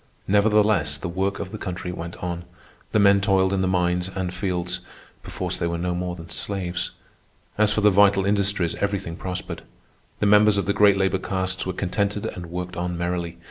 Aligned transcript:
Nevertheless 0.27 0.97
the 0.97 1.07
work 1.07 1.37
of 1.37 1.51
the 1.51 1.59
country 1.59 1.91
went 1.91 2.15
on. 2.23 2.45
The 2.91 2.97
men 2.97 3.21
toiled 3.21 3.53
in 3.53 3.61
the 3.61 3.67
mines 3.67 4.09
and 4.09 4.33
fields—perforce 4.33 5.57
they 5.57 5.67
were 5.67 5.77
no 5.77 5.93
more 5.93 6.15
than 6.15 6.31
slaves. 6.31 6.89
As 7.55 7.71
for 7.71 7.81
the 7.81 7.91
vital 7.91 8.25
industries, 8.25 8.73
everything 8.73 9.15
prospered. 9.15 9.61
The 10.19 10.25
members 10.25 10.57
of 10.57 10.65
the 10.65 10.73
great 10.73 10.97
labor 10.97 11.19
castes 11.19 11.67
were 11.67 11.73
contented 11.73 12.25
and 12.25 12.47
worked 12.47 12.75
on 12.75 12.97
merrily. 12.97 13.37